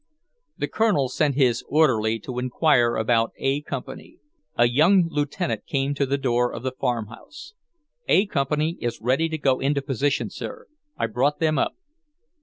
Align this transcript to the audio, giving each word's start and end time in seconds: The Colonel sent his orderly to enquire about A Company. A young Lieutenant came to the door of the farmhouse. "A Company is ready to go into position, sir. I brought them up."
The 0.57 0.67
Colonel 0.67 1.09
sent 1.09 1.35
his 1.35 1.63
orderly 1.67 2.17
to 2.21 2.39
enquire 2.39 2.95
about 2.95 3.33
A 3.37 3.61
Company. 3.61 4.17
A 4.55 4.67
young 4.67 5.05
Lieutenant 5.07 5.67
came 5.67 5.93
to 5.93 6.07
the 6.07 6.17
door 6.17 6.51
of 6.51 6.63
the 6.63 6.71
farmhouse. 6.71 7.53
"A 8.07 8.25
Company 8.25 8.79
is 8.81 8.99
ready 8.99 9.29
to 9.29 9.37
go 9.37 9.59
into 9.59 9.83
position, 9.83 10.31
sir. 10.31 10.65
I 10.97 11.05
brought 11.05 11.37
them 11.37 11.59
up." 11.59 11.75